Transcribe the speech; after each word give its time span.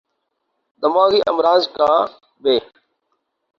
دماغی 0.83 1.21
امراض 1.31 1.63
کا 1.77 1.91
ب 2.43 2.45